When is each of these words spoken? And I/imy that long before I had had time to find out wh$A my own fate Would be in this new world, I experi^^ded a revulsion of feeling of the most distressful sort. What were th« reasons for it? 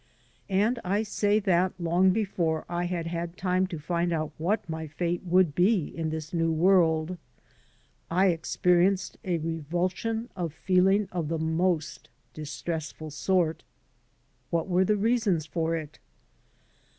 And 0.49 0.79
I/imy 0.83 1.43
that 1.43 1.73
long 1.79 2.09
before 2.09 2.65
I 2.67 2.85
had 2.85 3.05
had 3.05 3.37
time 3.37 3.67
to 3.67 3.77
find 3.77 4.11
out 4.11 4.31
wh$A 4.41 4.57
my 4.67 4.81
own 4.85 4.87
fate 4.87 5.21
Would 5.25 5.53
be 5.53 5.95
in 5.95 6.09
this 6.09 6.33
new 6.33 6.51
world, 6.51 7.19
I 8.09 8.29
experi^^ded 8.29 9.17
a 9.23 9.37
revulsion 9.37 10.29
of 10.35 10.53
feeling 10.55 11.07
of 11.11 11.27
the 11.27 11.37
most 11.37 12.09
distressful 12.33 13.11
sort. 13.11 13.61
What 14.49 14.67
were 14.67 14.85
th« 14.85 14.97
reasons 14.97 15.45
for 15.45 15.75
it? 15.75 15.99